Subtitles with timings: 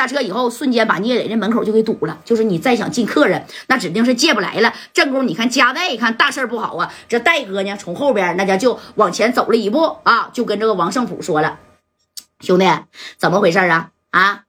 [0.00, 2.18] 下车以后，瞬间把聂磊这门口就给堵了。
[2.24, 4.72] 就是你再想进客人，那指定是进不来了。
[4.94, 6.90] 正宫，你看加代一看大事不好啊！
[7.06, 11.58] 这戴哥呢，从后边那家就往前走了一步啊，就跟这个王胜普说了
[12.40, 12.66] ：“兄弟，
[13.18, 13.90] 怎么回事啊？
[14.08, 14.44] 啊，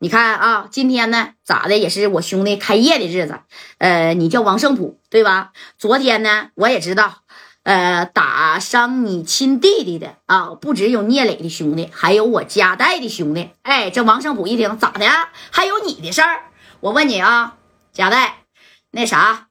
[0.00, 3.38] 你看啊，今天呢咋的，也是我兄弟开业的日子。
[3.78, 5.52] 呃，你叫王胜普对吧？
[5.78, 7.22] 昨天呢，我也知道。”
[7.64, 13.50] 呃，打伤你亲弟弟的啊，不只有聂磊的兄弟，还有我家代的兄弟。
[13.62, 15.06] 哎，这王胜普一听，咋的？
[15.50, 16.50] 还有你的事儿？
[16.80, 17.56] 我问你啊，
[17.92, 18.44] 家代，
[18.90, 19.48] 那啥，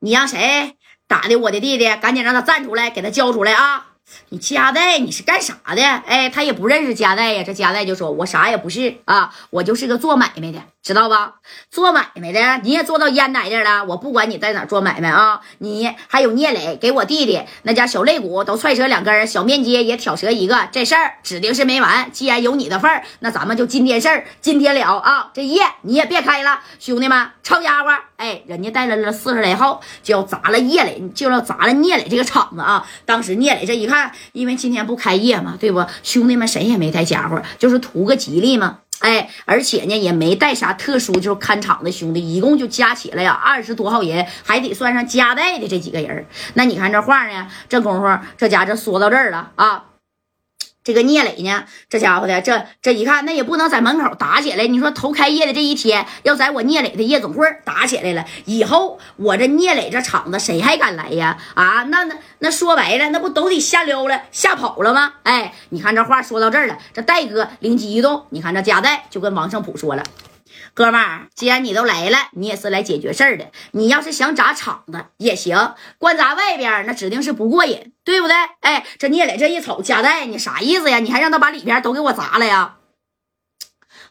[0.00, 0.76] 你让谁
[1.06, 1.84] 打的我的弟弟？
[1.96, 3.92] 赶紧让他站出来，给他交出来啊！
[4.28, 5.82] 你加代你是干啥的？
[5.84, 7.44] 哎，他也不认识加代呀。
[7.44, 11.34] 这加代就说：“我啥也不是啊，我就是个做买卖的，知道吧？
[11.68, 13.84] 做买卖的，你也做到烟奶地了。
[13.86, 22.08] 我不管你在哪做买卖啊，你还有聂磊给我弟弟那家小肋骨都踹折两根，小面筋也挑折一个，这事儿指定是没完。
[22.12, 25.32] 既然有你的份儿，那咱们就今天事儿今天了啊！
[25.34, 27.90] 这业你也别开了，兄弟们，抄家伙！
[28.18, 32.86] 哎，人家带来了四十来号，就要砸了聂磊，就要砸了聂磊这个厂子啊！
[33.04, 34.12] 当时聂磊这一看。
[34.32, 35.84] 因为今天不开业嘛，对不？
[36.04, 38.78] 兄弟们谁也没带家伙，就是图个吉利嘛。
[39.00, 46.26] 哎，而且呢也没带啥特殊，就是看场的兄弟，一共就加起来呀二十多号人，还得算上加带的这几个人。
[46.54, 49.84] 那你看这话呢，这功夫这家这说到这儿了啊。
[50.86, 54.68] 这个聂磊呢，这家伙的，这这一看，那也不能在门口打起来。
[54.68, 61.36] 你说头开业的这一天，要在我聂磊的夜总会打起来了，以后我这聂磊这厂子谁还敢来呀？
[61.54, 65.14] 啊，那那那说白了，那不都得吓溜了、吓跑了吗？
[65.24, 70.04] 哎，你看这话说到这儿了，这戴哥灵机一动，你看这加代就跟王胜普说了。
[70.74, 73.50] 哥们儿，既然你都来了，你也是来解决事儿的。
[73.72, 78.34] 你要是想砸场子也行，光砸外边那指定是不过瘾，对不对？
[78.60, 80.98] 哎，这聂磊这一瞅，加代，你啥意思呀？
[80.98, 82.76] 你还让他把里边都给我砸了呀？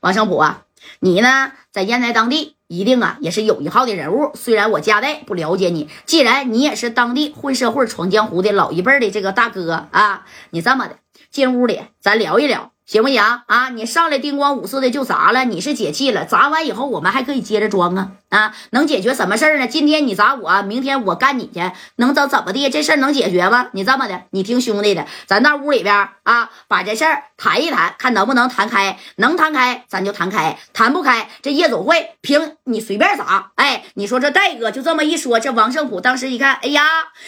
[0.00, 0.64] 王胜普啊，
[1.00, 4.32] 你呢，在烟台当地一定啊也是有一号的人物。
[4.34, 10.98] 虽然我加代不了解你，既然你也是当地混社会、闯江湖的老一辈的这个大哥啊，你这么的
[11.30, 12.73] 进屋里，咱聊一聊。
[12.86, 13.70] 行不行啊？
[13.70, 16.24] 你上来叮咣五四的就砸了，你是解气了。
[16.24, 18.52] 砸完以后，我们还可以接着装啊啊！
[18.70, 19.66] 能解决什么事儿呢？
[19.68, 22.68] 今天你砸我，明天我干你去，能怎怎么地？
[22.68, 23.68] 这事儿能解决吗？
[23.72, 28.98] 你这么的，你听兄弟的，咱到屋里边啊，把这事儿谈一谈，看能不能谈开。
[29.16, 33.52] 能谈开，咱就谈开；谈不开，这夜总会凭你随便砸。
[33.54, 36.82] 哎，你说这戴哥就这么一说，这王胜普当时一看，哎呀，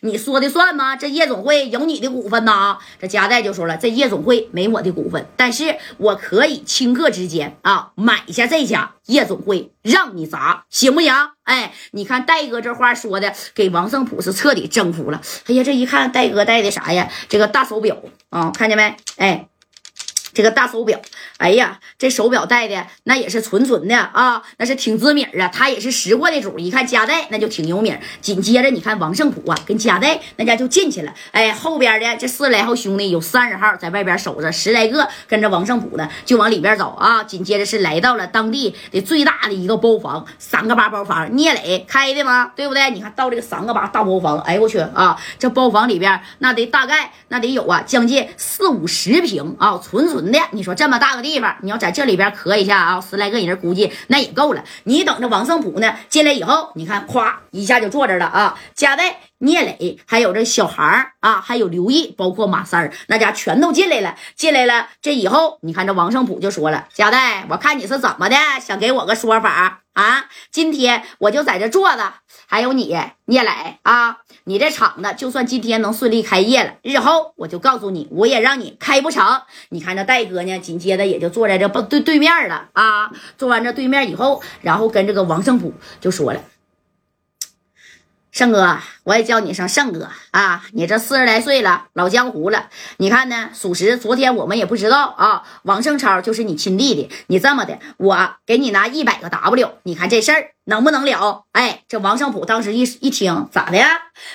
[0.00, 0.96] 你说的算吗？
[0.96, 2.78] 这夜总会有你的股份呐？
[3.00, 5.28] 这加代就说了，这夜总会没我的股份。
[5.36, 11.12] 但是我可以顷刻之间啊买下这家夜总会，让你砸，行不行？
[11.42, 15.20] 哎，你看戴哥这话说的，给王胜普是彻底征服了。
[15.46, 17.10] 哎呀，这一看戴哥戴的啥呀？
[17.28, 17.96] 这个大手表
[18.30, 18.96] 啊，看见没？
[19.16, 19.48] 哎。
[20.38, 21.00] 这个大手表，
[21.38, 25.48] 哎呀，这手表戴的那也是纯纯的啊，那是挺知名啊。
[25.48, 27.98] 他也是识货的主，一看加代那就挺有名。
[28.20, 31.12] 紧接着你看王胜普啊，跟加代那家就进去了。
[31.32, 37.24] 哎，后边的这四十来号兄弟有三十号在外边守着，十来个跟着王胜普呢就往里边走啊。
[37.24, 42.52] 紧接着是来到了当地的最大的一个包房，三个八包房，聂磊开的吗？
[42.54, 42.88] 对不对？
[42.92, 50.27] 你看到这个三个八大包房，哎呦我去啊，这包房里边那得大概那得有啊将近四五十平啊，纯纯。
[50.32, 54.64] 的，你说这么大个地方，你要在这里边磕一下啊，十来个人估计那也够了。
[54.84, 58.58] 你等着王胜普呢进来以后，你看咵一下就坐这了啊。
[58.74, 64.16] 加代、聂磊，还有这小孩啊，还有刘毅，包括马三儿，那家全都进来了。
[64.34, 70.26] 进来了，这以后你看这王胜普就说了：“加代，我看你是怎么的，想给我个说法啊？
[70.50, 72.14] 今天我就在这坐着，
[72.46, 73.50] 还有你聂磊
[73.82, 74.18] 啊。”
[74.48, 79.42] 你这厂子就算今天能顺利开业了，日后我就告诉你，我也让你开不成。
[79.68, 83.10] 你看这戴哥呢，紧接着也就坐在这不对对面了啊。
[83.36, 86.40] 坐完这对面以后，然后跟这个王胜普就说了。
[88.38, 90.64] 胜哥，我也叫你一声胜哥啊！
[90.72, 92.68] 你这四十来岁了，老江湖了。
[92.98, 93.50] 你看呢？
[93.52, 95.42] 属实，昨天我们也不知道啊。
[95.64, 97.10] 王胜超就是你亲弟弟。
[97.26, 101.46] 你这么的，我给你拿一百个 W，你看这事儿能不能了？
[101.50, 103.88] 哎，这王胜普当时一一听，咋的呀？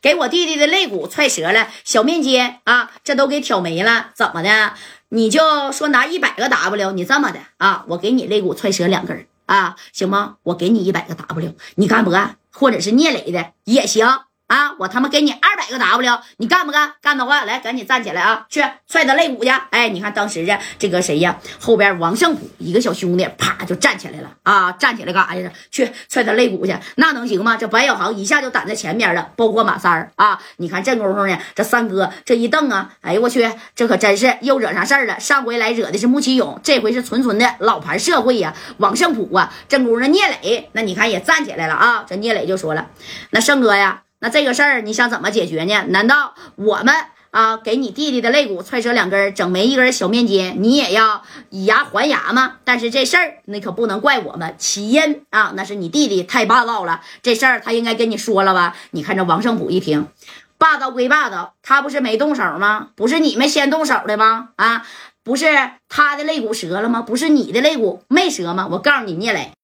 [0.00, 4.74] 给我弟弟的肋骨踹折了，小面筋啊，这都给挑没了，怎么的？
[5.08, 7.84] 你就说拿一百个 W，你这么的啊？
[7.88, 10.36] 我给你肋骨踹折两根啊，行吗？
[10.42, 12.36] 我给你一百个 W，你干不干？
[12.52, 14.06] 或者是聂磊的也行
[14.48, 14.74] 啊！
[14.78, 16.94] 我他妈给你二百个 W，你干不干？
[17.02, 18.46] 干的话，来赶紧站起来啊！
[18.48, 19.50] 去踹他肋骨去！
[19.70, 21.38] 哎，你看当时这这个谁呀？
[21.60, 24.72] 后边王胜普一个小兄弟，啪就站起来了啊！
[24.72, 25.50] 站起来干啥去？
[25.70, 26.74] 去踹他肋骨去？
[26.96, 27.58] 那能行吗？
[27.58, 30.40] 这白小航一下就挡在前边了，包括马三儿啊！
[30.56, 35.20] 你看这功夫呢，这三哥这一瞪啊，哎呦我去，这可真是又惹上事儿了。
[35.20, 38.54] 上回来惹的是穆启勇，这回是纯纯的老牌社会呀！
[38.78, 42.06] 王胜普啊，正功夫聂磊，那你看也站起来了啊！
[42.08, 42.88] 这聂磊就说了，
[43.28, 44.04] 那胜哥呀。
[44.20, 45.84] 那这个事儿你想怎么解决呢？
[45.88, 46.94] 难道我们
[47.30, 52.56] 啊给你弟弟的肋骨踹折两根，整没一根小面筋，你也要以牙还牙吗？
[52.64, 58.74] 但是这事儿那可不能怪我们，起因啊那是你弟弟太霸道了，这事儿他应该跟你说了吧？
[58.90, 60.08] 你看这王胜普一听，
[60.56, 62.88] 霸道归霸道，他不是没动手吗？
[62.96, 64.48] 不是你们先动手的吗？
[64.56, 64.84] 啊，
[65.22, 65.46] 不是
[65.88, 67.02] 他的肋骨折了吗？
[67.02, 68.66] 不是你的肋骨没折吗？
[68.72, 69.52] 我告诉你，聂磊。